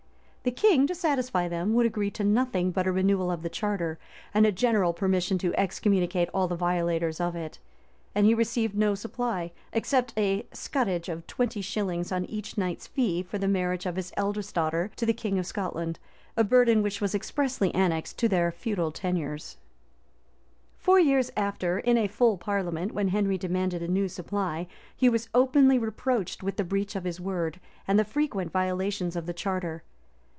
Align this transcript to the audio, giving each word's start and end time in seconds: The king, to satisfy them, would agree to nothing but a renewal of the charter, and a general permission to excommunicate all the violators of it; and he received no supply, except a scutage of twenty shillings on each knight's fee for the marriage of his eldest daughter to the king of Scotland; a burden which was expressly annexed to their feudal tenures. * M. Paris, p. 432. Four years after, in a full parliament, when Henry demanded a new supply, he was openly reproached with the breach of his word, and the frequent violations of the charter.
The 0.43 0.49
king, 0.49 0.87
to 0.87 0.95
satisfy 0.95 1.47
them, 1.47 1.75
would 1.75 1.85
agree 1.85 2.09
to 2.09 2.23
nothing 2.23 2.71
but 2.71 2.87
a 2.87 2.91
renewal 2.91 3.29
of 3.29 3.43
the 3.43 3.47
charter, 3.49 3.99
and 4.33 4.43
a 4.43 4.51
general 4.51 4.91
permission 4.91 5.37
to 5.37 5.53
excommunicate 5.53 6.29
all 6.33 6.47
the 6.47 6.55
violators 6.55 7.21
of 7.21 7.35
it; 7.35 7.59
and 8.15 8.25
he 8.25 8.33
received 8.33 8.73
no 8.73 8.95
supply, 8.95 9.51
except 9.71 10.17
a 10.17 10.43
scutage 10.51 11.09
of 11.09 11.27
twenty 11.27 11.61
shillings 11.61 12.11
on 12.11 12.25
each 12.25 12.57
knight's 12.57 12.87
fee 12.87 13.21
for 13.21 13.37
the 13.37 13.47
marriage 13.47 13.85
of 13.85 13.97
his 13.97 14.11
eldest 14.17 14.55
daughter 14.55 14.89
to 14.95 15.05
the 15.05 15.13
king 15.13 15.37
of 15.37 15.45
Scotland; 15.45 15.99
a 16.35 16.43
burden 16.43 16.81
which 16.81 17.01
was 17.01 17.13
expressly 17.13 17.71
annexed 17.75 18.17
to 18.17 18.27
their 18.27 18.51
feudal 18.51 18.91
tenures. 18.91 19.57
* 19.57 19.57
M. 19.57 19.57
Paris, 19.57 19.59
p. 20.79 20.85
432. 20.85 20.85
Four 20.87 21.13
years 21.13 21.31
after, 21.49 21.77
in 21.77 21.99
a 21.99 22.07
full 22.07 22.37
parliament, 22.39 22.93
when 22.93 23.09
Henry 23.09 23.37
demanded 23.37 23.83
a 23.83 23.87
new 23.87 24.07
supply, 24.07 24.65
he 24.97 25.07
was 25.07 25.29
openly 25.35 25.77
reproached 25.77 26.41
with 26.41 26.57
the 26.57 26.63
breach 26.63 26.95
of 26.95 27.03
his 27.03 27.21
word, 27.21 27.59
and 27.87 27.99
the 27.99 28.03
frequent 28.03 28.51
violations 28.51 29.15
of 29.15 29.27
the 29.27 29.33
charter. 29.33 29.83